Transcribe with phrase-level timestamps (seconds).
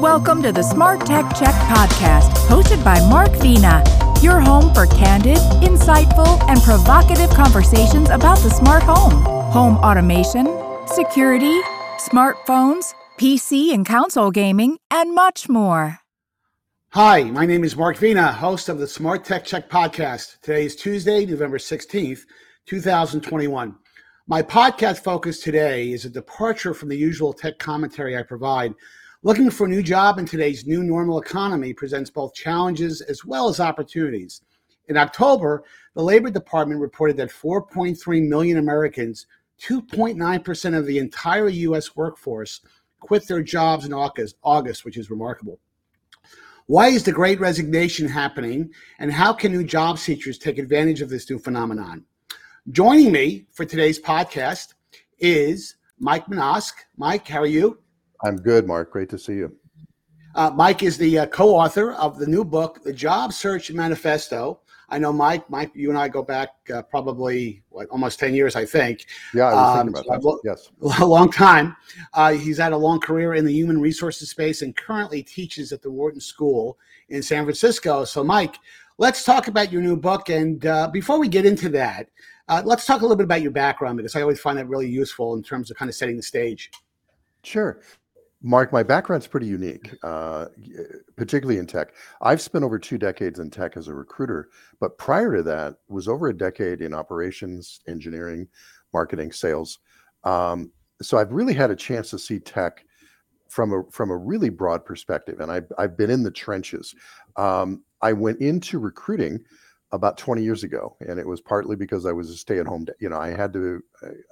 [0.00, 3.82] Welcome to the Smart Tech Check podcast, hosted by Mark Vena,
[4.20, 10.44] your home for candid, insightful, and provocative conversations about the smart home, home automation,
[10.86, 11.62] security,
[11.96, 16.00] smartphones, PC and console gaming, and much more.
[16.90, 20.40] Hi, my name is Mark Vena, host of the Smart Tech Check podcast.
[20.42, 22.20] Today is Tuesday, November 16th,
[22.66, 23.74] 2021.
[24.28, 28.74] My podcast focus today is a departure from the usual tech commentary I provide
[29.22, 33.48] Looking for a new job in today's new normal economy presents both challenges as well
[33.48, 34.42] as opportunities.
[34.88, 35.64] In October,
[35.94, 39.26] the Labor Department reported that 4.3 million Americans,
[39.60, 41.96] 2.9% of the entire U.S.
[41.96, 42.60] workforce,
[43.00, 45.58] quit their jobs in August, August, which is remarkable.
[46.66, 51.08] Why is the great resignation happening, and how can new job seekers take advantage of
[51.08, 52.04] this new phenomenon?
[52.70, 54.74] Joining me for today's podcast
[55.18, 56.84] is Mike Manoske.
[56.96, 57.78] Mike, how are you?
[58.24, 58.92] I'm good, Mark.
[58.92, 59.54] Great to see you.
[60.34, 64.60] Uh, Mike is the uh, co-author of the new book, The Job Search Manifesto.
[64.88, 65.48] I know Mike.
[65.50, 69.06] Mike, you and I go back uh, probably what, almost ten years, I think.
[69.34, 70.40] Yeah, I was um, thinking about that.
[70.44, 71.74] yes, a long time.
[72.12, 75.82] Uh, he's had a long career in the human resources space and currently teaches at
[75.82, 78.04] the Wharton School in San Francisco.
[78.04, 78.56] So, Mike,
[78.98, 80.28] let's talk about your new book.
[80.28, 82.08] And uh, before we get into that,
[82.48, 84.88] uh, let's talk a little bit about your background because I always find that really
[84.88, 86.70] useful in terms of kind of setting the stage.
[87.42, 87.80] Sure.
[88.42, 90.46] Mark, my background's pretty unique, uh,
[91.16, 91.94] particularly in tech.
[92.20, 96.06] I've spent over two decades in tech as a recruiter, but prior to that, was
[96.06, 98.46] over a decade in operations, engineering,
[98.92, 99.78] marketing, sales.
[100.24, 100.70] Um,
[101.00, 102.84] so I've really had a chance to see tech
[103.48, 106.94] from a from a really broad perspective, and I've I've been in the trenches.
[107.36, 109.40] Um, I went into recruiting
[109.92, 112.86] about 20 years ago, and it was partly because I was a stay at home.
[113.00, 113.80] You know, I had to.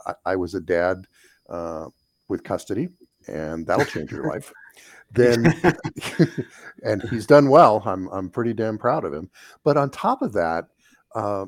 [0.07, 1.07] I, I was a dad
[1.49, 1.87] uh,
[2.29, 2.89] with custody
[3.29, 4.53] and that'll change your life.
[5.13, 5.55] Then,
[6.83, 7.81] and he's done well.
[7.87, 9.31] I'm I'm pretty damn proud of him.
[9.63, 10.65] But on top of that,
[11.15, 11.47] uh,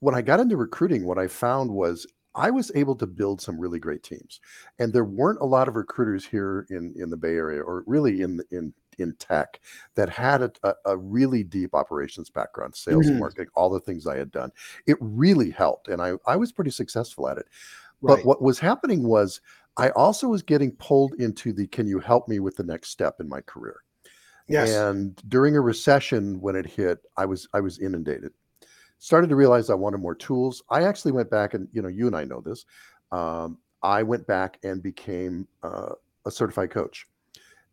[0.00, 3.58] when I got into recruiting, what I found was I was able to build some
[3.58, 4.40] really great teams,
[4.78, 8.22] and there weren't a lot of recruiters here in in the Bay Area, or really
[8.22, 9.60] in in in tech,
[9.94, 13.18] that had a, a, a really deep operations background, sales, mm-hmm.
[13.18, 14.50] marketing, all the things I had done.
[14.86, 17.46] It really helped, and I I was pretty successful at it.
[18.00, 18.16] Right.
[18.16, 19.40] But what was happening was
[19.78, 23.20] I also was getting pulled into the can you help me with the next step
[23.20, 23.82] in my career?
[24.48, 24.74] Yes.
[24.74, 28.32] And during a recession when it hit, I was I was inundated.
[28.98, 30.62] Started to realize I wanted more tools.
[30.70, 32.64] I actually went back and you know you and I know this.
[33.12, 35.92] Um, I went back and became uh,
[36.26, 37.06] a certified coach,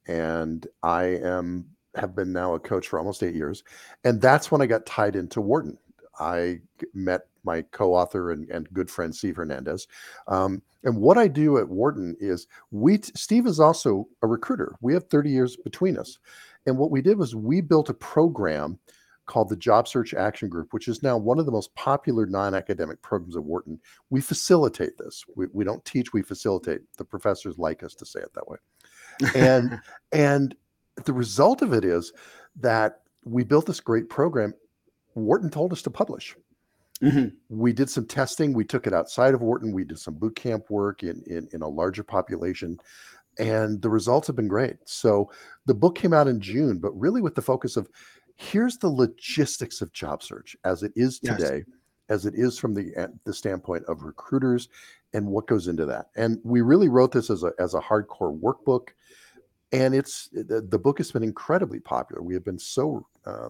[0.07, 1.65] and I am
[1.95, 3.63] have been now a coach for almost eight years,
[4.03, 5.77] and that's when I got tied into Wharton.
[6.19, 6.59] I
[6.93, 9.87] met my co-author and, and good friend Steve Hernandez.
[10.27, 14.75] Um, and what I do at Wharton is we Steve is also a recruiter.
[14.81, 16.19] We have 30 years between us.
[16.65, 18.79] And what we did was we built a program
[19.25, 23.01] called the Job Search Action Group, which is now one of the most popular non-academic
[23.01, 23.79] programs at Wharton.
[24.09, 25.23] We facilitate this.
[25.35, 26.81] We, we don't teach, we facilitate.
[26.97, 28.57] The professors like us to say it that way.
[29.33, 29.79] And
[30.11, 30.55] and
[31.03, 32.13] the result of it is
[32.57, 34.53] that we built this great program.
[35.15, 36.35] Wharton told us to publish.
[37.01, 37.35] Mm-hmm.
[37.49, 38.53] We did some testing.
[38.53, 39.73] We took it outside of Wharton.
[39.73, 42.79] We did some boot camp work in, in, in a larger population,
[43.37, 44.77] and the results have been great.
[44.85, 45.29] So
[45.65, 47.89] the book came out in June, but really with the focus of
[48.35, 51.77] here's the logistics of job search as it is today, yes.
[52.09, 54.69] as it is from the eh, the standpoint of recruiters
[55.13, 56.07] and what goes into that.
[56.15, 58.89] And we really wrote this as a as a hardcore workbook,
[59.73, 62.21] and it's the, the book has been incredibly popular.
[62.21, 63.49] We have been so uh,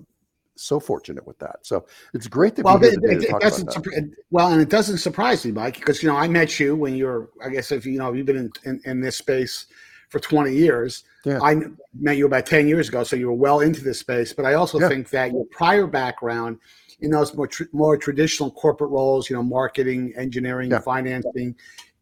[0.56, 1.58] so fortunate with that.
[1.64, 4.16] So it's great that well, we it, it, it doesn't that.
[4.32, 7.30] well, and it doesn't surprise me, Mike, because you know I met you when you're.
[7.44, 9.68] I guess if you know you've been in, in, in this space
[10.10, 11.04] for 20 years.
[11.26, 11.40] Yeah.
[11.42, 11.56] I
[12.00, 14.34] met you about 10 years ago, so you were well into this space.
[14.34, 14.88] But I also yeah.
[14.88, 16.60] think that your prior background
[17.02, 20.80] in those more tr- more traditional corporate roles, you know, marketing, engineering, yeah.
[20.80, 21.56] financing,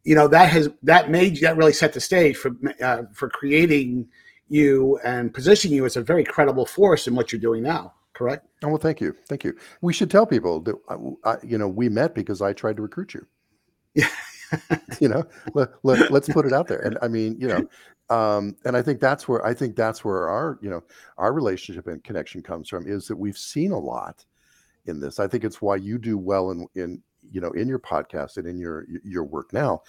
[0.04, 4.08] you know, that has that made that really set the stage for uh, for creating
[4.50, 8.48] you and positioning you as a very credible force in what you're doing now correct?
[8.64, 9.56] Oh well, thank you, thank you.
[9.82, 10.76] We should tell people that
[11.26, 13.26] I, you know we met because I tried to recruit you.
[13.96, 14.10] Yeah,
[15.00, 15.24] you know,
[15.54, 16.80] let, let, let's put it out there.
[16.80, 17.68] And I mean, you know,
[18.16, 20.84] um, and I think that's where I think that's where our you know
[21.18, 24.26] our relationship and connection comes from is that we've seen a lot
[24.86, 25.20] in this.
[25.20, 27.02] I think it's why you do well in in
[27.32, 29.82] you know in your podcast and in your your work now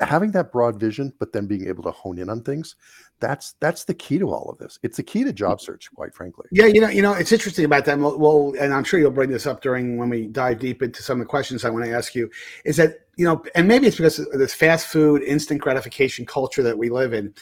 [0.00, 2.76] having that broad vision but then being able to hone in on things
[3.20, 4.78] that's that's the key to all of this.
[4.82, 6.46] It's the key to job search quite frankly.
[6.50, 7.98] Yeah you know you know it's interesting about that.
[7.98, 11.20] Well and i'm sure you'll bring this up during when we dive deep into some
[11.20, 12.30] of the questions i want to ask you
[12.64, 16.76] is that you know and maybe it's because this fast food instant gratification culture that
[16.76, 17.34] we live in.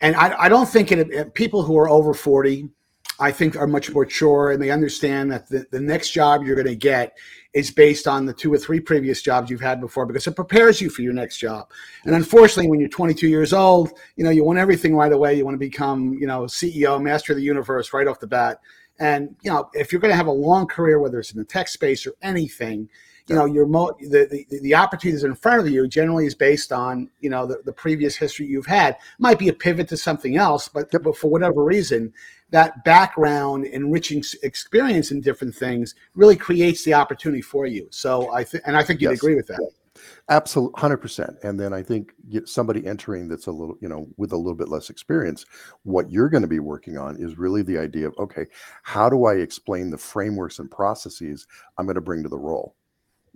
[0.00, 2.68] And I, I don't think it, people who are over 40
[3.18, 6.54] I think are much more mature and they understand that the, the next job you're
[6.54, 7.16] going to get
[7.54, 10.80] is based on the two or three previous jobs you've had before because it prepares
[10.80, 11.70] you for your next job.
[12.04, 15.34] And unfortunately, when you're 22 years old, you know, you want everything right away.
[15.34, 18.60] You want to become, you know, CEO, master of the universe right off the bat.
[18.98, 21.44] And, you know, if you're going to have a long career, whether it's in the
[21.44, 22.90] tech space or anything,
[23.28, 26.72] you know your mo- the, the the opportunities in front of you generally is based
[26.72, 30.36] on you know the, the previous history you've had might be a pivot to something
[30.36, 32.12] else but, but for whatever reason
[32.50, 38.44] that background enriching experience in different things really creates the opportunity for you so i
[38.44, 39.18] think and i think you'd yes.
[39.18, 39.60] agree with that
[40.28, 42.12] absolutely 100% and then i think
[42.44, 45.46] somebody entering that's a little you know with a little bit less experience
[45.84, 48.44] what you're going to be working on is really the idea of okay
[48.82, 51.46] how do i explain the frameworks and processes
[51.78, 52.74] i'm going to bring to the role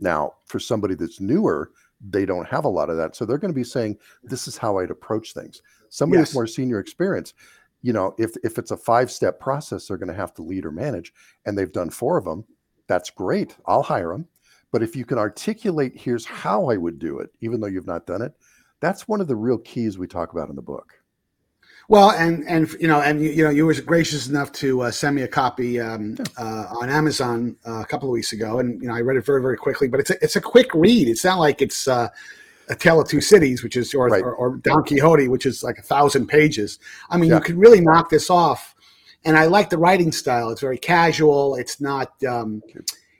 [0.01, 1.71] now, for somebody that's newer,
[2.01, 3.15] they don't have a lot of that.
[3.15, 5.63] So they're going to be saying, this is how I'd approach things.
[5.91, 6.29] Somebody yes.
[6.29, 7.35] with more senior experience,
[7.83, 10.67] you know, if, if it's a five step process, they're going to have to lead
[10.67, 11.13] or manage,
[11.47, 12.45] and they've done four of them.
[12.87, 13.57] That's great.
[13.67, 14.27] I'll hire them.
[14.73, 18.07] But if you can articulate, here's how I would do it, even though you've not
[18.07, 18.35] done it,
[18.81, 20.95] that's one of the real keys we talk about in the book.
[21.89, 24.91] Well, and and you know, and you, you know, you were gracious enough to uh,
[24.93, 28.81] send me a copy um, uh, on Amazon uh, a couple of weeks ago, and
[28.81, 29.89] you know, I read it very very quickly.
[29.89, 31.09] But it's a, it's a quick read.
[31.09, 32.09] It's not like it's uh,
[32.71, 34.23] a Tale of Two Cities, which is or, right.
[34.23, 36.79] or, or, Don Quixote, which is like a thousand pages.
[37.11, 37.37] I mean, yeah.
[37.37, 38.75] you could really knock this off.
[39.25, 40.51] And I like the writing style.
[40.51, 41.57] It's very casual.
[41.57, 42.13] It's not.
[42.25, 42.63] Um,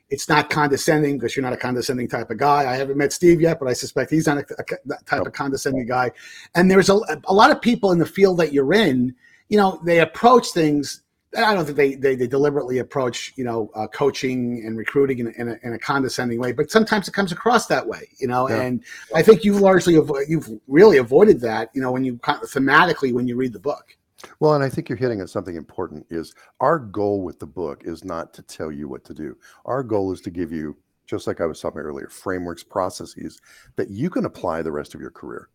[0.09, 2.69] it's not condescending because you're not a condescending type of guy.
[2.69, 5.87] I haven't met Steve yet, but I suspect he's not a, a, type of condescending
[5.87, 6.11] guy.
[6.57, 9.15] And there's a, a lot of people in the field that you're in,
[9.49, 11.03] you know, they approach things.
[11.37, 15.29] I don't think they, they, they deliberately approach, you know, uh, coaching and recruiting in
[15.29, 18.27] a, in, a, in a, condescending way, but sometimes it comes across that way, you
[18.27, 18.49] know.
[18.49, 18.63] Yeah.
[18.63, 18.85] And
[19.15, 23.29] I think you largely avo- you've really avoided that, you know, when you thematically when
[23.29, 23.97] you read the book.
[24.41, 27.83] Well, and I think you're hitting on something important is our goal with the book
[27.85, 29.37] is not to tell you what to do.
[29.65, 30.77] Our goal is to give you,
[31.07, 33.41] just like I was talking earlier, frameworks, processes
[33.77, 35.49] that you can apply the rest of your career.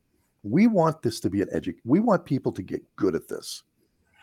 [0.44, 3.63] We want this to be an edu we want people to get good at this.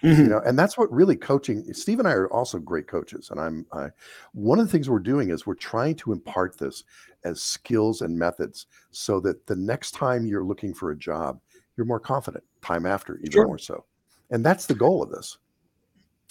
[0.03, 0.23] Mm-hmm.
[0.23, 1.73] You know, and that's what really coaching.
[1.73, 3.67] Steve and I are also great coaches, and I'm.
[3.73, 3.89] I,
[4.33, 6.83] one of the things we're doing is we're trying to impart this
[7.25, 11.39] as skills and methods, so that the next time you're looking for a job,
[11.77, 12.43] you're more confident.
[12.63, 13.47] Time after, even sure.
[13.47, 13.85] more so
[14.33, 15.39] and that's the goal of this.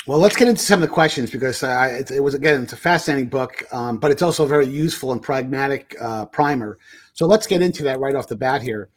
[0.08, 2.74] Well, let's get into some of the questions because uh, it, it, was again it's
[2.74, 6.80] a fascinating book, um, but it's also a very useful and pragmatic uh, primer.
[7.14, 8.90] So let's get into that right off the bat here.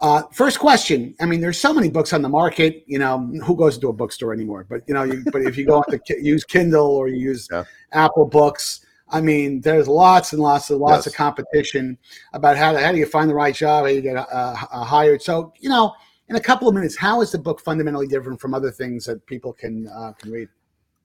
[0.00, 1.14] Uh, first question.
[1.20, 2.84] I mean, there's so many books on the market.
[2.86, 4.66] You know, who goes to a bookstore anymore?
[4.68, 7.64] But you know, you, but if you go to use Kindle or you use yeah.
[7.92, 11.08] Apple Books, I mean, there's lots and lots and lots yes.
[11.08, 11.98] of competition
[12.32, 14.84] about how, to, how do you find the right job, how you get uh, uh,
[14.84, 15.20] hired.
[15.20, 15.94] So you know
[16.30, 19.26] in a couple of minutes, how is the book fundamentally different from other things that
[19.26, 20.48] people can uh, can read?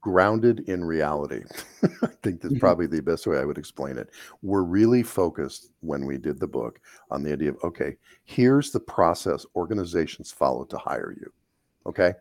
[0.06, 1.42] Grounded in reality.
[1.84, 2.60] I think that's mm-hmm.
[2.60, 4.12] probably the best way I would explain it.
[4.44, 6.80] We're really focused when we did the book
[7.10, 11.34] on the idea of okay, here's the process organizations follow to hire you.
[11.88, 12.14] Okay,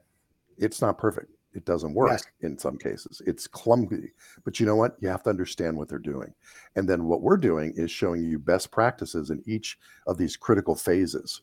[0.57, 1.31] it's not perfect.
[1.53, 2.25] It doesn't work yes.
[2.41, 3.21] in some cases.
[3.27, 4.13] It's clumsy,
[4.47, 4.97] but you know what?
[5.01, 6.33] You have to understand what they're doing.
[6.77, 10.75] And then what we're doing is showing you best practices in each of these critical
[10.75, 11.43] phases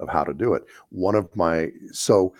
[0.00, 0.64] of how to do it.
[0.88, 2.34] One of my so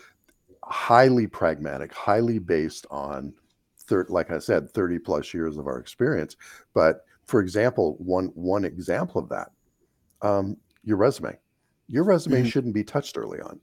[0.65, 3.35] highly pragmatic, highly based on
[3.83, 6.37] third, like I said, 30 plus years of our experience.
[6.75, 9.51] But for example, one one example of that,
[10.23, 11.39] um, your resume.
[11.89, 12.49] Your resume mm-hmm.
[12.49, 13.61] shouldn't be touched early on.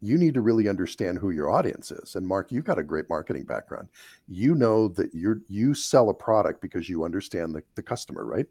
[0.00, 2.16] You need to really understand who your audience is.
[2.16, 3.88] And Mark, you've got a great marketing background.
[4.28, 8.46] You know that you're you sell a product because you understand the, the customer, right?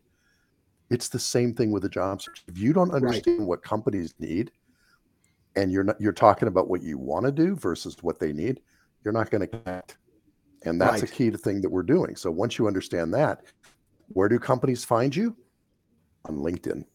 [0.90, 2.44] It's the same thing with the job search.
[2.48, 3.48] If you don't understand right.
[3.48, 4.52] what companies need,
[5.56, 8.62] and you're not you're talking about what you want to do versus what they need,
[9.04, 9.98] you're not going to connect.
[10.64, 11.12] And that's right.
[11.12, 12.16] a key to thing that we're doing.
[12.16, 13.44] So once you understand that,
[14.10, 15.36] where do companies find you?
[16.26, 16.86] On LinkedIn.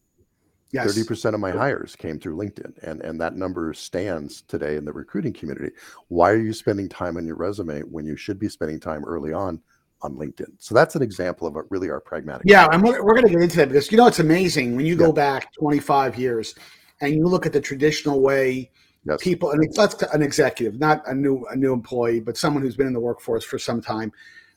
[0.71, 0.97] Yes.
[0.97, 4.91] 30% of my hires came through LinkedIn and and that number stands today in the
[4.91, 5.71] recruiting community.
[6.09, 9.31] Why are you spending time on your resume when you should be spending time early
[9.31, 9.61] on
[10.01, 10.51] on LinkedIn?
[10.59, 12.43] So that's an example of a, really our pragmatic.
[12.45, 14.85] Yeah, and we're, we're going to get into that because you know it's amazing when
[14.85, 15.05] you yeah.
[15.05, 16.53] go back 25 years
[16.99, 18.69] and you look at the traditional way
[19.07, 19.23] yes.
[19.23, 22.87] people and that's an executive, not a new a new employee, but someone who's been
[22.87, 24.11] in the workforce for some time.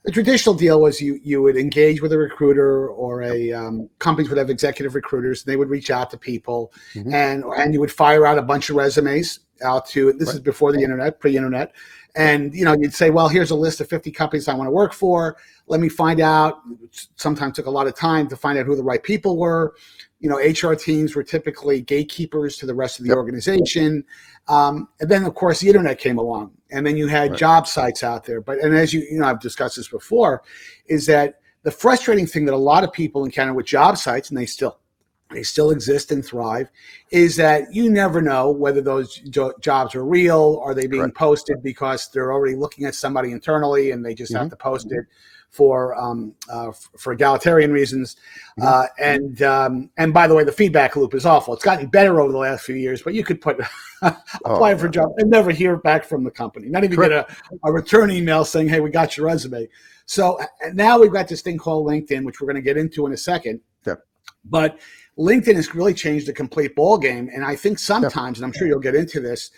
[0.05, 4.31] The traditional deal was you you would engage with a recruiter or a um, companies
[4.31, 5.43] would have executive recruiters.
[5.43, 7.13] And they would reach out to people, mm-hmm.
[7.13, 10.35] and and you would fire out a bunch of resumes out to this Right.
[10.37, 11.73] is before the internet, pre-internet,
[12.17, 14.73] and you know you'd say, well, here's a list of 50 companies I want to
[14.73, 15.37] work for.
[15.69, 16.61] Let me find out.
[17.17, 19.75] Sometimes took a lot of time to find out who the right people were.
[20.19, 23.17] You know, HR teams were typically gatekeepers to the rest of the Yep.
[23.17, 24.05] organization.
[24.49, 27.39] Um, and then, of course, the internet came along, and then you had Right.
[27.39, 28.41] job sites out there.
[28.41, 30.43] But and as you you know, I've discussed this before,
[30.87, 34.37] is that the frustrating thing that a lot of people encounter with job sites, and
[34.39, 34.80] they still
[35.33, 36.69] they still exist and thrive,
[37.11, 40.61] is that you never know whether those jo- jobs are real.
[40.65, 41.17] Are they being Correct.
[41.17, 44.51] posted because they're already looking at somebody internally and they just have Mhm.
[44.51, 45.05] to post it
[45.51, 48.17] for um, uh, f- for egalitarian reasons?
[48.59, 48.65] Mhm.
[48.67, 51.55] Uh, and um, and by the way, the feedback loop is awful.
[51.55, 53.59] It's gotten better over the last few years, but you could put
[54.03, 56.69] apply Oh, for a job and never hear back from the company.
[56.69, 57.27] Not even get a,
[57.65, 59.69] a return email saying, "Hey, we got your resume."
[60.07, 60.41] So
[60.73, 63.17] now we've got this thing called LinkedIn, which we're going to get into in a
[63.17, 63.61] second.
[64.45, 64.79] But
[65.19, 68.67] LinkedIn has really changed the complete ball game, and I think sometimes, and I'm sure
[68.67, 69.51] you'll get into this,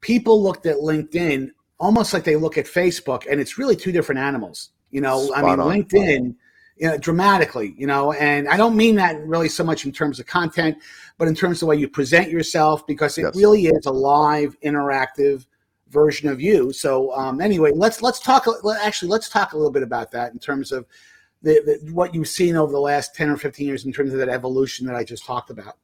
[0.00, 4.20] people looked at LinkedIn almost like they look at Facebook, and it's really two different
[4.20, 4.70] animals.
[4.90, 5.68] You know, I mean, on.
[5.70, 6.34] LinkedIn.
[6.76, 10.18] You know, dramatically, you know, and I don't mean that really so much in terms
[10.18, 10.76] of content,
[11.18, 13.36] but in terms of the way you present yourself, because it Yes.
[13.36, 15.46] really is a live, interactive
[15.90, 16.72] version of you.
[16.72, 18.48] So, um, anyway, let's let's talk.
[18.82, 20.84] Actually, let's talk a little bit about that in terms of
[21.44, 24.18] the, the what you've seen over the last ten or fifteen years in terms of
[24.18, 25.76] that evolution that I just talked about.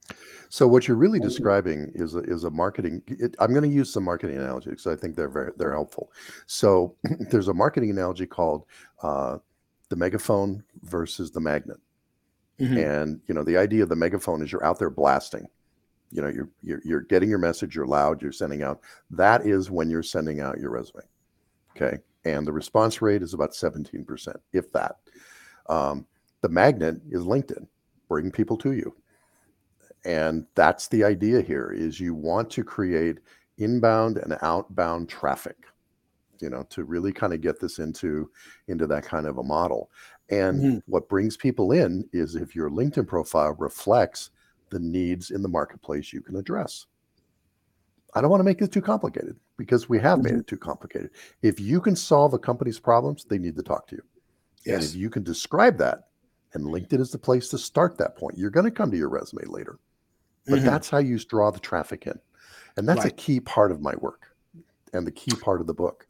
[0.49, 3.03] So what you're really describing is a, is a marketing.
[3.07, 6.11] It, I'm going to use some marketing analogy because I think they're very they're helpful.
[6.47, 6.97] So
[7.31, 8.65] there's a marketing analogy called
[9.03, 9.39] uh,
[9.91, 11.79] the megaphone versus the magnet.
[12.59, 13.01] Mhm.
[13.01, 15.47] And you know the idea of the megaphone is you're out there blasting.
[16.11, 17.77] You know you're you're, you're getting your message.
[17.77, 18.21] You're loud.
[18.21, 18.81] You're sending out.
[19.11, 21.05] That is when you're sending out your resume.
[21.77, 24.97] Okay, and the response rate is about 17 percent, if that.
[25.71, 26.07] Um,
[26.43, 27.67] the magnet is LinkedIn.
[28.09, 28.95] Bring people to you
[30.05, 33.19] and that's the idea here is you want to create
[33.59, 35.57] inbound and outbound traffic
[36.41, 38.31] you know to really kind of get this into
[38.69, 39.91] into that kind of a model
[40.31, 40.83] and Mhm.
[40.87, 44.31] what brings people in is if your linkedin profile reflects
[44.71, 46.87] the needs in the marketplace you can address
[48.15, 50.41] i don't want to make it too complicated because we have made Mhm.
[50.41, 51.11] it too complicated
[51.43, 54.03] if you can solve a company's problems they need to talk to you
[54.67, 54.91] and Yes.
[54.91, 56.09] if you can describe that,
[56.53, 59.09] and LinkedIn is the place to start that point, you're going to come to your
[59.09, 59.79] resume later.
[60.47, 60.65] But Mhm.
[60.65, 62.19] that's how you draw the traffic in.
[62.77, 64.35] And that's a key part of my work
[64.93, 66.07] and the key part of the book.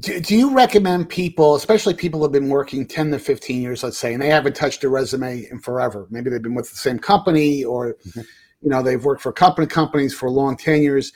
[0.00, 3.82] Do, do you recommend people, especially people who have been working 10 to 15 years,
[3.82, 6.06] let's say, and they haven't touched a resume in forever?
[6.10, 8.26] Maybe they've been with the same company or, Mhm.
[8.62, 11.12] you know, they've worked for company companies for long tenures.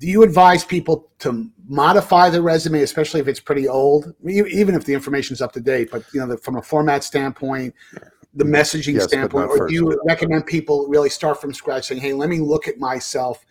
[0.00, 4.84] Do you advise people to modify their resume, especially if it's pretty old, even if
[4.84, 7.74] the information's up to date, but, you know, the, from a format standpoint,
[8.34, 12.12] the messaging Yes, standpoint, or do you recommend people really start from scratch saying, hey,
[12.12, 13.44] let me look at myself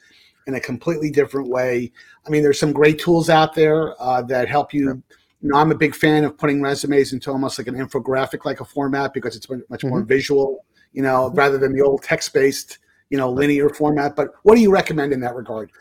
[0.46, 1.92] in a completely different way?
[2.28, 5.02] I mean, there's some great tools out there uh, that help you.
[5.42, 8.60] You know, I'm a big fan of putting resumes into almost like an infographic like
[8.60, 10.08] a format because it's much much more Mm-hmm.
[10.08, 14.16] visual, you know, rather than the old text based, you know, linear format.
[14.16, 15.72] But what do you recommend in that regard?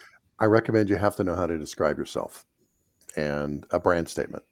[0.43, 2.47] I recommend you have to know how to describe yourself
[3.17, 4.43] and a brand statement.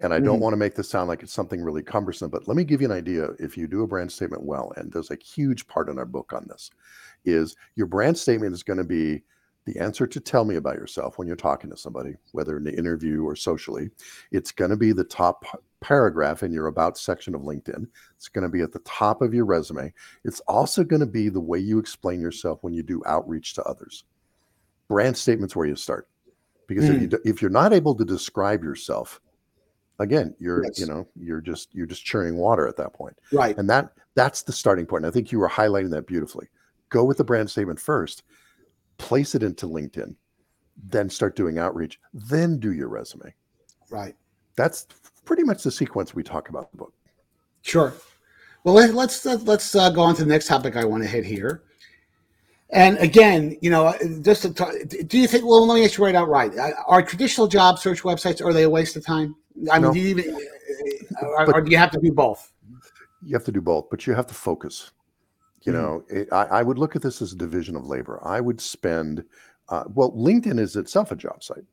[0.00, 0.42] And I don't Mhm.
[0.42, 2.86] want to make this sound like it's something really cumbersome, but let me give you
[2.90, 3.30] an idea.
[3.38, 6.34] If you do a brand statement well, and there's a huge part in our book
[6.34, 6.70] on this,
[7.24, 9.24] is your brand statement is going to be
[9.64, 12.76] the answer to tell me about yourself when you're talking to somebody, whether in the
[12.78, 13.90] interview or socially.
[14.32, 15.46] It's going to be the top
[15.80, 17.88] paragraph in your about section of LinkedIn.
[18.16, 19.92] It's going to be at the top of your resume.
[20.24, 23.64] It's also going to be the way you explain yourself when you do outreach to
[23.64, 24.04] others.
[24.90, 26.08] Brand statements where you start.
[26.66, 29.20] Because if you if you're not able to describe yourself,
[30.00, 30.80] again, you're Yes.
[30.80, 33.56] you know you're just you're just churning water at that point Right.
[33.56, 35.04] and that that's the starting point.
[35.04, 36.48] And I think you were highlighting that beautifully.
[36.88, 38.24] Go with the brand statement first,
[38.98, 40.16] place it into LinkedIn,
[40.88, 43.32] then start doing outreach, then do your resume.
[43.90, 44.16] Right.
[44.56, 44.88] That's
[45.24, 46.94] pretty much the sequence we talk about in the book.
[47.62, 47.94] Sure.
[48.64, 51.24] Well, let, let's let's uh, go on to the next topic I want to hit
[51.24, 51.62] here.
[52.72, 54.72] And again, you know, just to talk,
[55.06, 55.44] do you think?
[55.44, 56.52] Well, let me ask you right outright:
[56.86, 59.34] Are traditional job search websites are they a waste of time?
[59.72, 59.92] I mean, No.
[59.92, 60.36] do you even,
[61.20, 62.52] or, or do you have to do both?
[63.22, 64.92] You have to do both, but you have to focus.
[65.62, 65.76] You Mhm.
[65.76, 68.20] know, it, I, I would look at this as a division of labor.
[68.22, 69.24] I would spend,
[69.68, 71.64] uh, well, LinkedIn is itself a job site.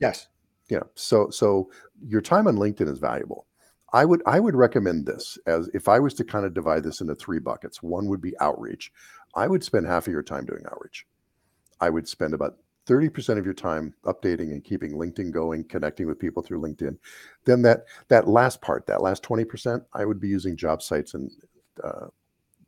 [0.00, 0.28] Yes.
[0.68, 0.82] Yeah.
[0.94, 1.70] So so
[2.06, 3.46] your time on LinkedIn is valuable.
[3.92, 7.00] I would I would recommend this as if I was to kind of divide this
[7.00, 7.82] into three buckets.
[7.82, 8.92] One would be outreach.
[9.34, 11.06] I would spend half of your time doing outreach.
[11.80, 12.56] I would spend about
[12.86, 16.96] 30% of your time updating and keeping LinkedIn going, connecting with people through LinkedIn.
[17.44, 21.30] Then that that last part, that last 20%, I would be using job sites and
[21.84, 22.06] uh,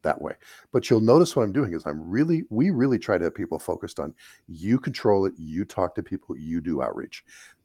[0.02, 0.34] that way.
[0.72, 3.58] But you'll notice what I'm doing is I'm really, we really try to have people
[3.58, 4.14] focused on
[4.48, 7.24] you control it, you talk to people, you do outreach.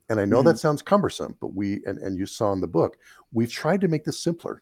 [0.10, 0.44] And I know Mm-hmm.
[0.44, 2.98] that sounds cumbersome, but we, and, and you saw in the book,
[3.34, 4.62] we've tried to make this simpler.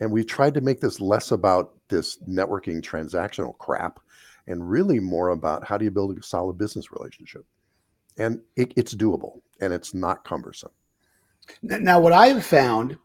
[0.00, 4.00] And we've tried to make this less about this networking transactional crap
[4.46, 7.44] and really more about how do you build a solid business relationship.
[8.18, 10.70] And it, it's doable and it's not cumbersome.
[11.62, 12.96] Now, what I've found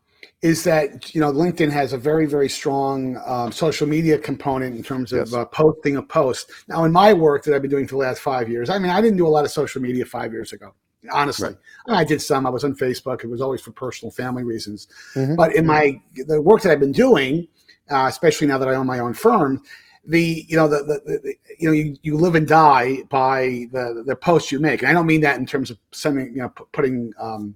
[0.41, 4.83] is that you know LinkedIn has a very very strong um, social media component in
[4.83, 5.33] terms of Yes.
[5.33, 6.51] uh, posting a post.
[6.67, 8.91] Now, in my work that I've been doing for the last five years, I mean,
[8.91, 10.73] I didn't do a lot of social media five years ago.
[11.11, 11.49] Honestly,
[11.87, 11.97] Right.
[11.99, 12.47] I did some.
[12.47, 13.23] I was on Facebook.
[13.23, 14.87] It was always for personal family reasons.
[15.13, 15.35] Mhm.
[15.35, 17.47] But in my the work that I've been doing,
[17.89, 19.61] uh, especially now that I own my own firm,
[20.07, 24.03] the you know the, the, the you know you, you live and die by the
[24.05, 24.81] the posts you make.
[24.81, 27.55] And I don't mean that in terms of sending you know pu- putting um,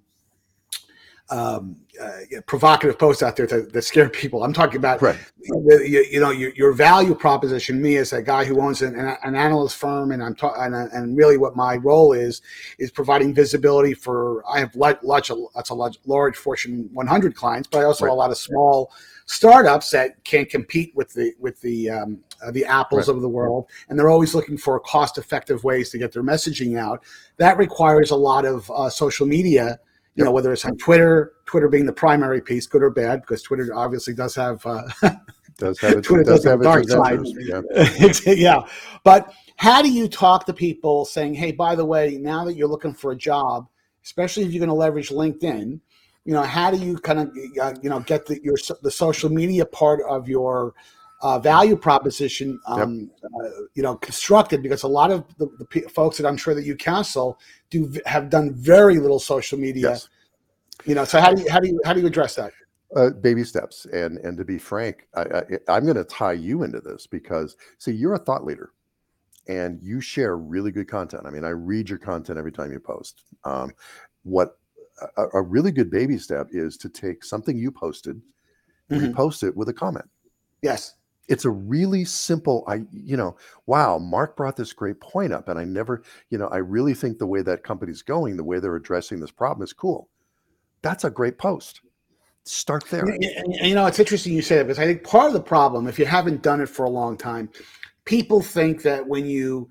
[1.29, 4.43] um, uh, provocative posts out there to, that scare people.
[4.43, 5.17] I'm talking about Right.
[5.39, 7.81] the, you, you know your, your value proposition.
[7.81, 11.15] Me as a guy who owns an, an analyst firm, and I'm ta- and, and
[11.15, 12.41] really what my role is
[12.79, 14.43] is providing visibility for.
[14.49, 18.13] I have large, large that's a large, large Fortune 100 clients, but I also have
[18.13, 18.91] a lot of small
[19.29, 23.15] startups that can't compete with the with the um, uh, the apples Right.
[23.15, 26.77] of the world, and they're always looking for cost effective ways to get their messaging
[26.77, 27.03] out.
[27.37, 29.79] That requires a lot of uh, social media
[30.15, 33.41] you know, whether it's on Twitter, Twitter being the primary piece, good or bad, because
[33.41, 34.81] Twitter obviously does have uh,
[35.59, 37.19] Does have its, Twitter does does have have dark its side.
[38.25, 38.33] Yeah.
[38.35, 38.61] Yeah.
[39.03, 42.67] But how do you talk to people saying, hey, by the way, now that you're
[42.67, 43.67] looking for a job,
[44.03, 45.79] especially if you're going to leverage LinkedIn,
[46.29, 49.31] you know, how do you kind of, uh, you know, get the, your the social
[49.31, 50.75] media part of your
[51.23, 54.61] uh, value proposition, um, uh, you know, constructed?
[54.61, 57.39] Because a lot of the, the pe- folks that I'm sure that you counsel
[57.71, 59.89] do have done very little social media.
[59.89, 60.07] Yes.
[60.85, 62.53] You know, so how do you how do you how do you address that?
[62.95, 63.87] Uh, baby steps.
[63.91, 67.57] And and to be frank, I, I, I'm going to tie you into this because
[67.79, 68.69] see, you're a thought leader,
[69.47, 71.23] and you share really good content.
[71.25, 73.23] I mean, I read your content every time you post.
[73.45, 73.71] Um,
[74.21, 74.58] what
[75.17, 78.21] a, a really good baby step is to take something you posted,
[78.91, 79.13] Mhm.
[79.13, 80.09] repost it with a comment.
[80.61, 80.95] Yes.
[81.27, 82.63] It's a really simple.
[82.67, 83.37] I you know,
[83.67, 86.01] wow, Mark brought this great point up, and I never,
[86.31, 89.29] you know, I really think the way that company's going, the way they're addressing this
[89.31, 90.09] problem is cool.
[90.81, 91.81] That's a great post.
[92.45, 93.05] Start there.
[93.05, 95.33] And, and- and, you know, it's interesting you say that because I think part of
[95.33, 97.49] the problem, if you haven't done it for a long time,
[98.05, 99.69] people think that when you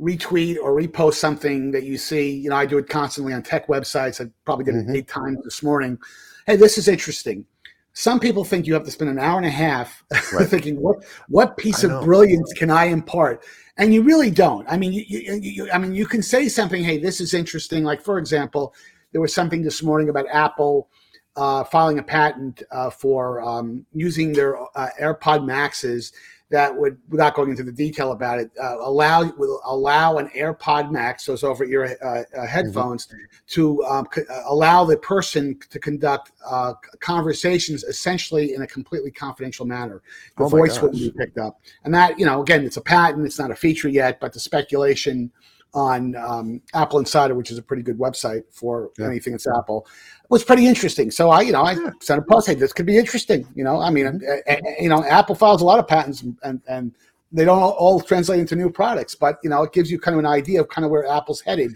[0.00, 3.66] retweet or repost something that you see, you know, I do it constantly on tech
[3.68, 4.24] websites.
[4.24, 4.96] I probably did it Mhm.
[4.96, 5.98] eight times this morning.
[6.46, 7.44] Hey, this is interesting.
[7.92, 10.48] Some people think you have to spend an hour and a half Right.
[10.48, 12.02] thinking what what piece I of know.
[12.02, 13.42] brilliance can I impart,
[13.78, 14.70] and you really don't.
[14.70, 16.84] I mean, you, you, you, I mean, you can say something.
[16.84, 17.84] Hey, this is interesting.
[17.84, 18.74] Like for example,
[19.12, 20.90] there was something this morning about Apple
[21.36, 26.12] uh, filing a patent uh, for um, using their uh, AirPod Maxes
[26.50, 30.92] that would, without going into the detail about it, uh, allow will allow an AirPod
[30.92, 33.08] Max, those over ear uh, uh, headphones,
[33.48, 39.10] to um, c- uh, allow the person to conduct uh, conversations essentially in a completely
[39.10, 40.02] confidential manner.
[40.38, 43.26] The Oh voice wouldn't be picked up, and that you know, again, it's a patent;
[43.26, 45.32] it's not a feature yet, but the speculation
[45.76, 49.06] on um, Apple Insider, which is a pretty good website for Yeah.
[49.06, 49.86] anything that's Apple,
[50.30, 51.10] was pretty interesting.
[51.10, 51.90] So I, you know, I Yeah.
[52.00, 53.46] sent a post, hey, this could be interesting.
[53.54, 54.50] You know, I mean, Mm-hmm.
[54.50, 56.92] uh, uh, you know, Apple files a lot of patents and, and
[57.30, 60.14] they don't all, all translate into new products, but, you know, it gives you kind
[60.14, 61.74] of an idea of kind of where Apple's headed,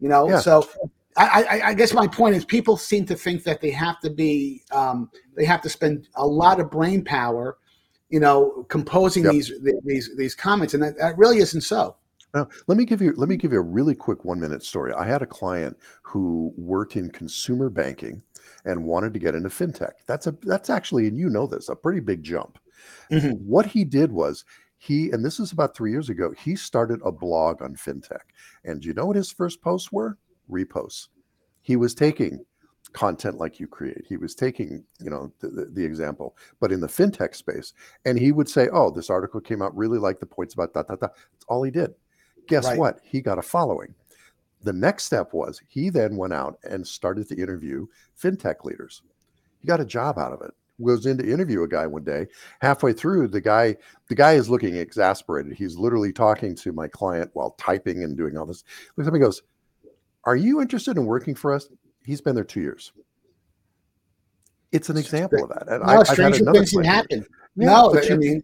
[0.00, 0.30] you know?
[0.30, 0.40] Yeah.
[0.40, 0.66] So
[1.18, 4.08] I, I, I guess my point is people seem to think that they have to
[4.08, 7.58] be, um, they have to spend a lot of brain power,
[8.08, 9.32] you know, composing Yep.
[9.32, 9.52] these,
[9.84, 10.72] these, these comments.
[10.72, 11.96] And that, that really isn't so.
[12.34, 14.92] Now, let me give you let me give you a really quick one minute story.
[14.94, 18.22] I had a client who worked in consumer banking
[18.64, 19.92] and wanted to get into fintech.
[20.06, 22.58] That's a that's actually, and you know this, a pretty big jump.
[23.10, 23.38] Mhm.
[23.40, 24.44] What he did was
[24.78, 28.22] he, and this is about three years ago, he started a blog on fintech.
[28.64, 30.16] And do you know what his first posts were?
[30.50, 31.08] Reposts.
[31.62, 32.44] He was taking
[32.92, 34.04] content like you create.
[34.08, 37.72] He was taking, you know, the, the, the example, but in the fintech space.
[38.04, 40.88] And he would say, Oh, this article came out, really like the points about that,
[40.88, 41.12] that, that.
[41.32, 41.94] That's all he did.
[42.48, 42.78] Guess Right.
[42.78, 43.00] what?
[43.04, 43.94] He got a following.
[44.62, 47.86] The next step was he then went out and started to interview
[48.20, 49.02] fintech leaders.
[49.58, 50.52] He got a job out of it.
[50.84, 52.26] Goes in to interview a guy one day.
[52.60, 53.76] Halfway through, the guy,
[54.08, 55.52] the guy is looking exasperated.
[55.52, 58.64] He's literally talking to my client while typing and doing all this.
[58.96, 59.42] Looks at me goes,
[60.24, 61.68] Are you interested in working for us?
[62.04, 62.92] He's been there two years.
[64.72, 65.68] It's an example of that.
[65.68, 67.26] And I, No, I've had stranger another things can happen.
[67.54, 68.42] Yeah, no, but I mean,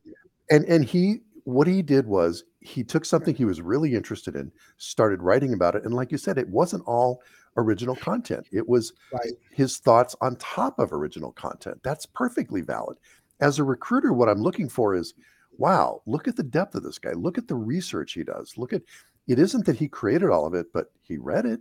[0.50, 4.52] and and he what he did was he took something he was really interested in
[4.76, 7.22] started writing about it and like you said it wasn't all
[7.57, 9.33] original content it was Right.
[9.50, 12.96] his thoughts on top of original content that's perfectly valid
[13.40, 15.14] as a recruiter, what I'm looking for is,
[15.57, 17.12] wow, look at the depth of this guy.
[17.12, 18.54] Look at the research he does.
[18.57, 18.83] Look at
[19.26, 21.61] it isn't that he created all of it, but he read it.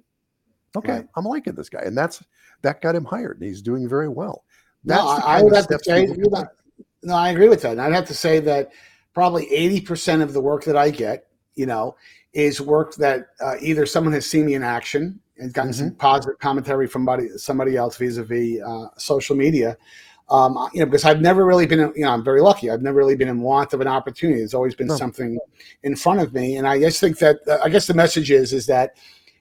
[0.75, 1.07] Okay, right.
[1.15, 2.23] I'm liking this guy, and that's
[2.61, 4.43] that got him hired, and he's doing very well.
[4.83, 6.07] That's no, I would have to say,
[7.03, 7.73] no, I agree with that.
[7.73, 8.71] And I'd have to say that
[9.17, 11.25] probably 80% of the work that I get,
[11.55, 11.95] you know,
[12.33, 15.87] is work that uh, either someone has seen me in action and gotten mm-hmm.
[15.87, 19.75] some positive commentary from somebody, somebody else vis-a-vis uh, social media.
[20.29, 22.69] Um, you know, because I've never really been, you know, I'm very lucky.
[22.69, 24.37] I've never really been in want of an opportunity.
[24.37, 24.95] There's always been no.
[24.95, 25.39] something
[25.81, 28.53] in front of me, and I just think that uh, I guess the message is
[28.53, 28.97] is that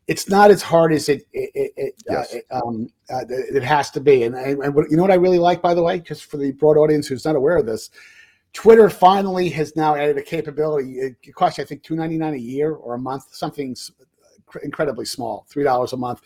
[0.06, 2.36] it's not as hard as it it, it, uh, yes.
[2.50, 4.22] uh, um, uh, it has to be.
[4.22, 6.52] And, and, and, you know what I really like, by the way, just for the
[6.52, 7.90] broad audience who's not aware of this,
[8.52, 10.98] Twitter finally has now added a capability.
[10.98, 13.76] It costs, I think, two ninety nine a year or a month, something
[14.62, 16.22] incredibly small, three dollars a month.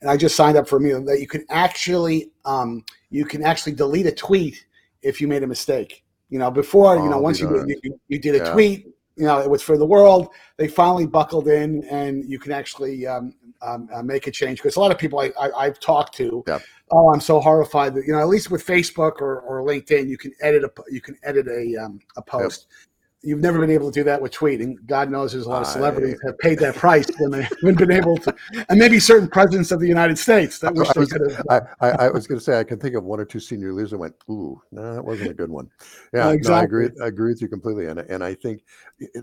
[0.00, 3.42] And I just signed up for a meal that you can actually um, you can
[3.44, 4.66] actually delete a tweet
[5.02, 6.04] if you made a mistake.
[6.30, 8.52] You know, before oh, you know, once you, you, you did a yeah.
[8.52, 10.28] tweet, you know, it was for the world.
[10.56, 14.58] They finally buckled in, and you can actually um, um, uh, make a change.
[14.58, 16.62] Because a lot of people I, I, have talked to, yep.
[16.90, 20.18] Oh, I'm so horrified that you know, at least with Facebook or, or LinkedIn, you
[20.18, 22.66] can edit a you can edit a um, a post.
[22.68, 22.78] Yep.
[23.20, 24.76] You've never been able to do that with tweeting.
[24.86, 27.76] God knows there's a lot of celebrities I, have paid that price when they haven't
[27.76, 28.32] been able to,
[28.68, 31.40] and maybe certain presidents of the United States that wish I was.
[31.50, 33.72] I, I, I was going to say I can think of one or two senior
[33.72, 35.68] leaders that went, "Ooh, no, that wasn't a good one."
[36.14, 36.50] Yeah, exactly.
[36.50, 37.02] no, I agree.
[37.02, 38.62] I agree with you completely, and and I think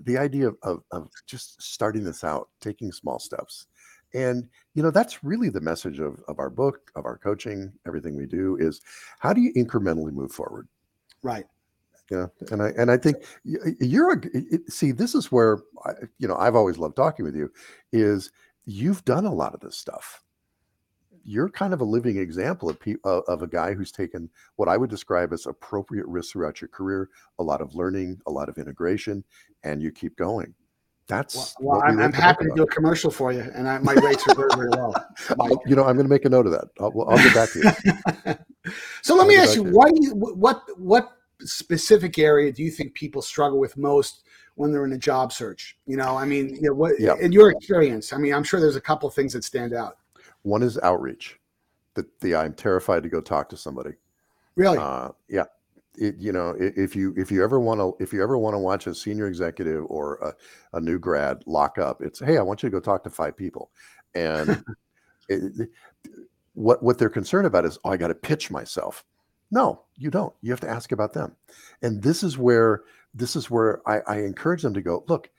[0.04, 3.67] the idea of, of, of just starting this out, taking small steps,
[4.15, 8.15] and you know that's really the message of of our book, of our coaching, everything
[8.15, 8.82] we do is
[9.19, 10.67] how do you incrementally move forward?
[11.21, 11.45] Right.
[12.12, 14.21] Yeah and i and i think you're a
[14.69, 17.51] see this is where I, you know i've always loved talking with you
[17.91, 18.32] is
[18.65, 20.21] you've done a lot of this stuff.
[21.23, 24.91] You're kind of a living example of, of a guy who's taken what i would
[24.91, 29.23] describe as appropriate risks throughout your career a lot of learning a lot of integration
[29.63, 30.54] and you keep going
[31.08, 33.94] that's well, well I'm, I'm happy to do a commercial for you, and I, my
[33.94, 34.94] rates are very, very well.
[35.65, 36.65] you know, I'm going to make a note of that.
[36.80, 38.72] I'll, I'll get back to you.
[39.04, 42.94] so let I'll me ask you, what, you, what, what specific area do you think
[42.96, 44.24] people struggle with most
[44.56, 45.78] when they're in a job search?
[45.86, 47.15] You know, I mean, you know, what yeah.
[47.20, 48.12] in your experience?
[48.12, 49.98] I mean, I'm sure there's a couple of things that stand out.
[50.41, 51.39] One is outreach.
[51.94, 53.94] That the I'm terrified to go talk to somebody.
[54.56, 54.78] Really?
[54.78, 55.46] Uh, yeah.
[55.97, 58.60] It, you know, if you if you ever want to if you ever want to
[58.60, 62.63] watch a senior executive or a, a new grad lock up, it's hey, I want
[62.63, 63.71] you to go talk to five people,
[64.13, 64.63] and
[65.29, 65.69] it,
[66.53, 69.03] what what they're concerned about is oh, I got to pitch myself
[69.51, 70.34] no, you don't.
[70.41, 71.36] You have to ask about them.
[71.81, 75.29] And this is where this is where I, I encourage them to go, look,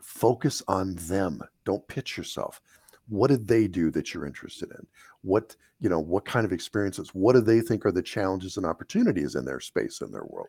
[0.00, 1.40] focus on them.
[1.64, 2.60] Don't pitch yourself.
[3.08, 4.86] What did they do that you're interested in?
[5.22, 7.10] What, you know, what kind of experiences?
[7.14, 10.48] What do they think are the challenges and opportunities in their space, in their world?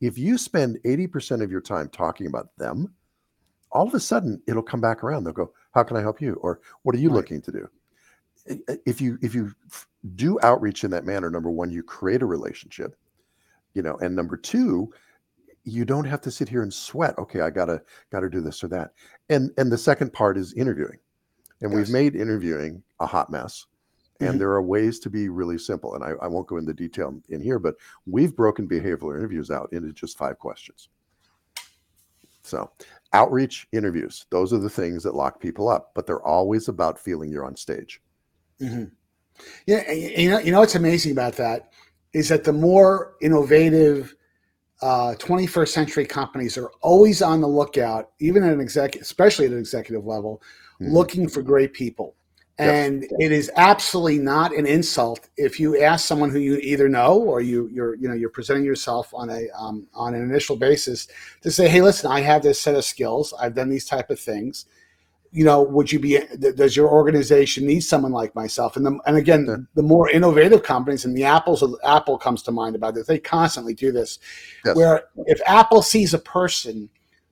[0.00, 2.94] If you spend 80% of your time talking about them,
[3.72, 5.24] all of a sudden it'll come back around.
[5.24, 6.34] They'll go, How can I help you?
[6.42, 7.16] Or what are you right.
[7.16, 7.68] looking to do?
[8.86, 9.54] If you if you
[10.16, 12.96] do outreach in that manner number one you create a relationship
[13.74, 14.92] you know and number two
[15.64, 18.68] you don't have to sit here and sweat okay i gotta gotta do this or
[18.68, 18.92] that
[19.28, 20.98] and and the second part is interviewing
[21.60, 21.76] and yes.
[21.76, 23.66] we've made interviewing a hot mess
[24.20, 24.38] and mm-hmm.
[24.38, 27.40] there are ways to be really simple and I, I won't go into detail in
[27.40, 27.74] here but
[28.06, 30.88] we've broken behavioral interviews out into just five questions
[32.42, 32.70] so
[33.12, 37.30] outreach interviews those are the things that lock people up but they're always about feeling
[37.30, 38.00] you're on stage
[38.60, 38.84] mm-hmm.
[39.66, 41.72] Yeah, you know, you know what's amazing about that
[42.12, 44.14] is that the more innovative
[44.82, 49.52] uh, 21st century companies are always on the lookout, even at an executive, especially at
[49.52, 50.42] an executive level,
[50.80, 50.92] mm-hmm.
[50.92, 52.14] looking for great people.
[52.58, 53.12] And yes.
[53.18, 57.40] it is absolutely not an insult if you ask someone who you either know or
[57.40, 61.08] you you're you know you're presenting yourself on a um, on an initial basis
[61.40, 63.32] to say, hey, listen, I have this set of skills.
[63.40, 64.66] I've done these type of things
[65.32, 66.18] you know, would you be?
[66.56, 68.76] Does your organization need someone like myself?
[68.76, 69.56] And the, and again, yeah.
[69.74, 73.06] the more innovative companies, and the Apple's of Apple comes to mind about this.
[73.06, 74.18] They constantly do this,
[74.64, 74.74] yes.
[74.74, 76.90] where if Apple sees a person,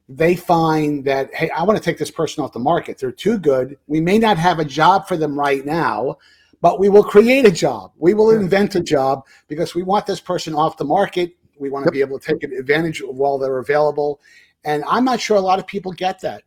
[0.09, 2.99] they find that hey, I want to take this person off the market.
[2.99, 3.77] They're too good.
[3.87, 6.17] We may not have a job for them right now,
[6.61, 7.93] but we will create a job.
[7.99, 8.41] We will yeah.
[8.41, 11.37] invent a job because we want this person off the market.
[11.59, 11.93] We want to yep.
[11.93, 14.21] be able to take advantage of while they're available.
[14.65, 16.43] And I'm not sure a lot of people get that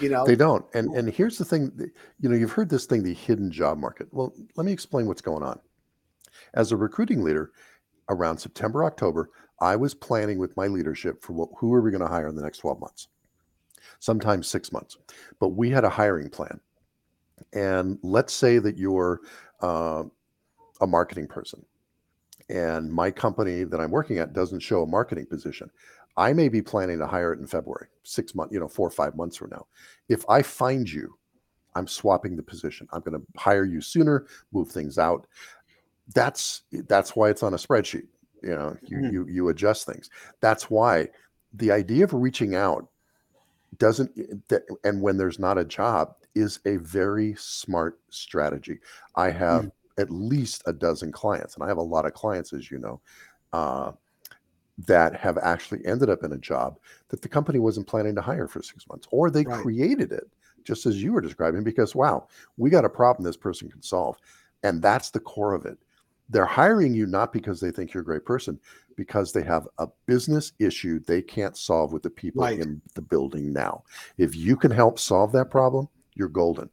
[0.00, 1.72] you know they don't and and here's the thing
[2.20, 5.22] you know you've heard this thing the hidden job market well let me explain what's
[5.22, 5.58] going on
[6.54, 7.52] as a recruiting leader
[8.08, 12.00] around september october i was planning with my leadership for what, who are we going
[12.00, 13.08] to hire in the next 12 months
[13.98, 14.98] sometimes six months
[15.40, 16.60] but we had a hiring plan
[17.52, 19.20] and let's say that you're
[19.62, 20.02] uh,
[20.80, 21.64] a marketing person
[22.48, 25.70] and my company that I'm working at doesn't show a marketing position,
[26.16, 28.92] I may be planning to hire it in February, six months, you know, four or
[28.92, 29.66] five months from now.
[30.08, 31.18] If I find you,
[31.74, 32.88] I'm swapping the position.
[32.92, 35.26] I'm going to hire you sooner, move things out.
[36.14, 38.06] That's that's why it's on a spreadsheet.
[38.42, 39.12] You know, you mm-hmm.
[39.12, 40.10] you you adjust things.
[40.40, 41.08] That's why
[41.54, 42.88] the idea of reaching out
[43.78, 44.10] doesn't
[44.84, 48.78] and when there's not a job is a very smart strategy.
[49.16, 50.02] I have mm-hmm.
[50.02, 53.00] at least a dozen clients, and I have a lot of clients, as you know,
[53.52, 53.92] uh,
[54.86, 58.46] that have actually ended up in a job that the company wasn't planning to hire
[58.46, 59.62] for six months, or they right.
[59.62, 60.28] created it
[60.64, 64.18] just as you were describing because wow, we got a problem this person can solve,
[64.62, 65.78] and that's the core of it.
[66.28, 68.58] They're hiring you not because they think you're a great person,
[68.96, 72.58] because they have a business issue they can't solve with the people right.
[72.58, 73.84] in the building now.
[74.18, 76.68] If you can help solve that problem, you're golden.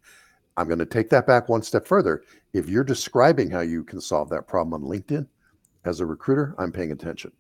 [0.58, 2.24] I'm going to take that back one step further.
[2.54, 5.28] If you're describing how you can solve that problem on LinkedIn
[5.86, 7.32] as a recruiter, I'm paying attention.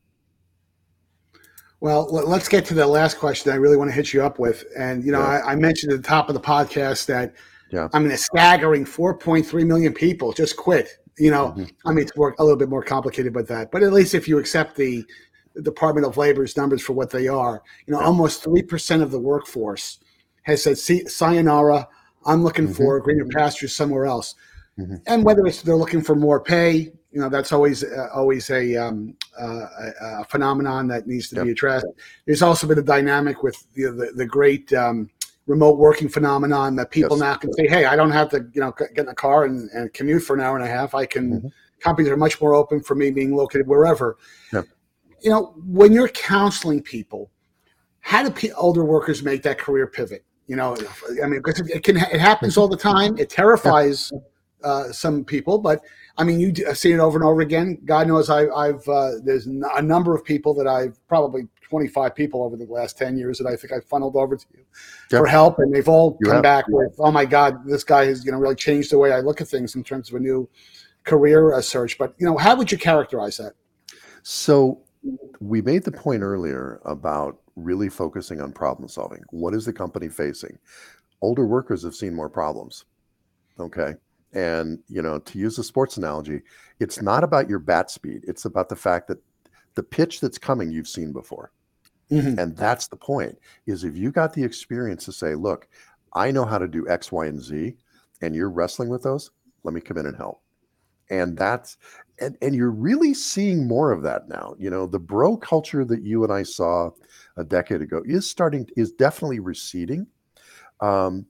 [1.79, 4.63] Well, let's get to the last question I really want to hit you up with.
[4.77, 5.41] And, you know, yeah.
[5.45, 7.35] I, I, mentioned at the top of the podcast that
[7.71, 7.89] yeah.
[7.91, 11.02] I mean, a staggering 4.3 million people just quit.
[11.17, 11.63] You know, mm-hmm.
[11.85, 13.71] I mean, it's more, a little bit more complicated with that.
[13.71, 15.05] But at least if you accept the,
[15.61, 18.07] Department of Labor's numbers for what they are, you know, yeah.
[18.07, 19.99] almost 3% of the workforce
[20.41, 21.87] has said, sayonara,
[22.25, 22.73] I'm looking mm-hmm.
[22.73, 24.35] for greener pastures somewhere else.
[24.79, 24.95] Mm-hmm.
[25.05, 28.75] And whether it's they're looking for more pay, you know, that's always uh, always a,
[28.75, 29.67] um, uh,
[30.01, 31.45] a, phenomenon that needs to yep.
[31.45, 31.85] be addressed.
[32.25, 35.11] There's also been a dynamic with the the, the great um,
[35.45, 37.21] remote working phenomenon that people yes.
[37.21, 39.69] now can say, "Hey, I don't have to, you know, get in a car and,
[39.71, 40.95] and commute for an hour and a half.
[40.95, 41.47] I can." Mm-hmm.
[41.79, 44.15] Companies are much more open for me being located wherever.
[44.53, 44.67] Yep.
[45.21, 47.29] You know, when you're counseling people,
[47.99, 50.23] how do older workers make that career pivot?
[50.47, 50.77] You know,
[51.21, 53.17] I mean, because it can it happens all the time.
[53.17, 54.11] It terrifies
[54.63, 55.81] uh, some people, but
[56.17, 57.79] I mean, you seen it over and over again.
[57.85, 62.43] God knows I, have uh, there's a number of people that I've probably 25 people
[62.43, 64.63] over the last 10 years that I think I funneled over to you
[65.09, 65.21] yep.
[65.21, 66.43] for help, and they've all you come have.
[66.43, 69.21] back with, "Oh my God, this guy has you know really changed the way I
[69.21, 70.47] look at things in terms of a new
[71.03, 73.53] career search." But you know, how would you characterize that?
[74.21, 74.81] So
[75.39, 79.23] we made the point earlier about really focusing on problem solving.
[79.31, 80.59] What is the company facing?
[81.21, 82.85] Older workers have seen more problems.
[83.59, 83.95] Okay.
[84.33, 86.41] And, you know, to use a sports analogy,
[86.79, 88.25] it's not about your bat speed.
[88.27, 89.19] It's about the fact that
[89.75, 91.51] the pitch that's coming you've seen before.
[92.13, 92.39] Mm-hmm.
[92.39, 95.67] And that's the point is if you got the experience to say, look,
[96.13, 97.73] I know how to do X, Y, and Z,
[98.21, 99.31] and you're wrestling with those,
[99.63, 100.41] let me come in and help.
[101.09, 101.77] And that's
[102.19, 104.55] and, and you're really seeing more of that now.
[104.57, 106.91] You know, the bro culture that you and I saw
[107.37, 110.07] a decade ago is starting is definitely receding.
[110.79, 111.25] Um,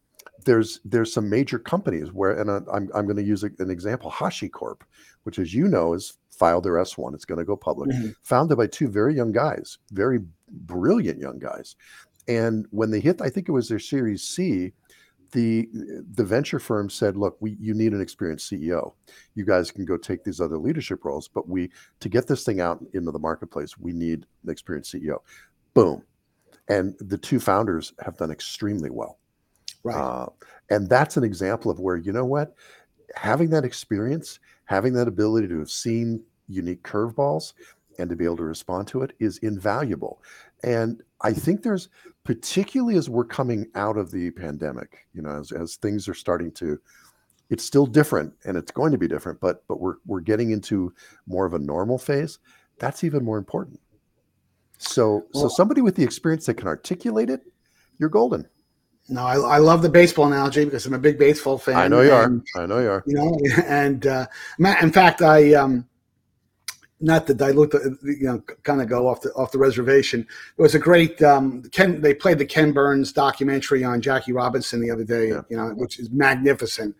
[0.46, 4.82] there's there's some major companies where, and I'm I'm going to use an example, HashiCorp,
[5.24, 7.14] which as you know is filed their S1.
[7.14, 7.90] It's going to go public.
[7.92, 8.10] Mm-hmm.
[8.24, 10.20] Founded by two very young guys, very
[10.54, 11.76] brilliant young guys.
[12.28, 14.72] And when they hit, I think it was their Series C,
[15.34, 15.68] the
[16.14, 18.94] the venture firm said, "Look, we you need an experienced CEO.
[19.36, 22.62] You guys can go take these other leadership roles, but we to get this thing
[22.62, 25.18] out into the marketplace, we need an experienced CEO."
[25.74, 26.04] Boom,
[26.70, 29.20] and the two founders have done extremely well.
[29.84, 30.30] Right, uh,
[30.70, 32.56] and that's an example of where you know what,
[33.16, 37.54] having that experience, having that ability to have seen unique curveballs
[38.00, 40.22] and to be able to respond to it is invaluable.
[40.64, 41.90] And I think there's
[42.24, 46.52] particularly as we're coming out of the pandemic, you know, as, as things are starting
[46.54, 46.80] to,
[47.50, 50.94] it's still different and it's going to be different, but but we're we're getting into
[51.28, 52.40] more of a normal phase.
[52.80, 53.80] That's even more important.
[54.78, 57.42] So well, so somebody with the experience that can articulate it,
[58.00, 58.48] you're golden.
[59.10, 61.76] No, I, I love the baseball analogy because I'm a big baseball fan.
[61.76, 62.64] I know you and, are.
[62.64, 63.04] I know you are.
[63.06, 64.28] You know, and uh,
[64.60, 65.88] in fact, I um,
[67.04, 70.22] not to dilute the, you know, kind of go off the off the reservation.
[70.22, 72.00] It was a great um, Ken.
[72.02, 75.42] They played the Ken Burns documentary on Jackie Robinson the other day, yeah.
[75.50, 76.96] you know, which is magnificent.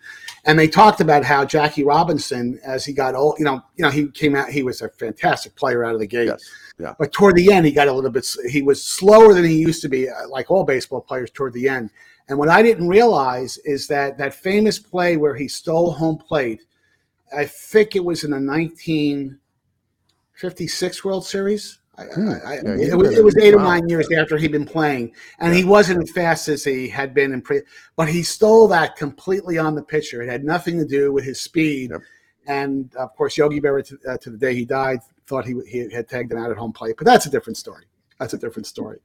[0.46, 3.90] And they talked about how Jackie Robinson, as he got old, you know, you know,
[3.90, 4.50] he came out.
[4.50, 6.28] He was a fantastic player out of the gate.
[6.28, 6.44] Yes.
[6.78, 6.94] Yeah.
[7.00, 8.28] But toward the end, he got a little bit.
[8.50, 11.70] He was slower than he used to be, uh, like all baseball players toward the
[11.70, 11.92] end.
[12.28, 16.64] And what I didn't realize is that that famous play where he stole home plate.
[17.36, 19.38] I think it was in the 19-
[20.34, 21.80] 56 World Series.
[21.98, 22.32] Hmm.
[22.44, 23.62] I, yeah, it, was, it was eight wow.
[23.62, 25.60] or nine years after he'd been playing, and yeah.
[25.60, 27.62] he wasn't as fast as he had been in pre.
[27.96, 30.24] But he stole that completely on the pitcher.
[30.24, 31.92] It had nothing to do with his speed.
[31.92, 32.02] Yep.
[32.48, 35.90] And of course, Yogi Berra, to, uh, to, the day he died, thought he, he
[35.92, 36.96] had tagged him out at home plate.
[36.98, 37.86] But that's a different story.
[38.20, 39.00] That's a different story.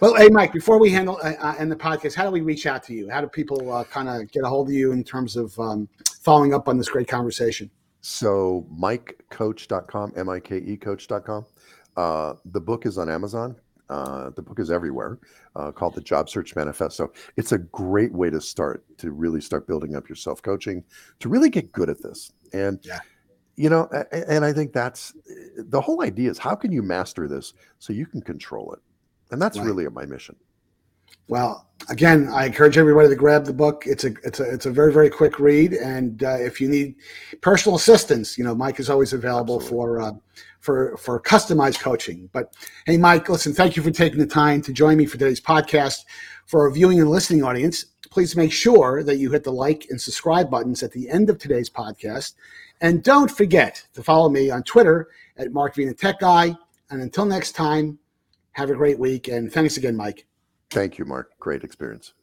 [0.00, 2.66] Well, hey, Mike, before we handle uh, uh end the podcast, how do we reach
[2.66, 3.08] out to you?
[3.08, 5.88] How do people uh, kind of get a hold of you in terms of um,
[6.22, 7.70] following up on this great conversation?
[8.02, 11.46] So mikecoach.com, M-I-K-E coach.com.
[11.96, 13.56] Uh, the book is on Amazon.
[13.88, 15.18] Uh, the book is everywhere
[15.54, 17.12] uh, called the Job Search Manifesto.
[17.36, 20.82] It's a great way to start to really start building up your self coaching,
[21.20, 22.32] to really get good at this.
[22.52, 23.00] And, yeah.
[23.56, 25.14] you know, and I think that's
[25.56, 28.80] the whole idea is how can you master this so you can control it?
[29.30, 29.66] And that's right.
[29.66, 30.36] really my mission.
[31.28, 33.84] Well, again, I encourage everybody to grab the book.
[33.86, 36.96] It's a it's a it's a very very quick read, and uh, if you need
[37.40, 39.78] personal assistance, you know Mike is always available Absolutely.
[39.78, 40.12] for uh,
[40.60, 42.28] for for customized coaching.
[42.32, 42.54] But
[42.86, 46.04] hey, Mike, listen, thank you for taking the time to join me for today's podcast.
[46.46, 50.00] For our viewing and listening audience, please make sure that you hit the like and
[50.00, 52.34] subscribe buttons at the end of today's podcast,
[52.80, 56.56] and don't forget to follow me on Twitter at Mark Vena Tech Guy.
[56.90, 57.98] And until next time,
[58.52, 60.26] have a great week, and thanks again, Mike.
[60.72, 61.38] Thank you, Mark.
[61.38, 62.14] Great experience.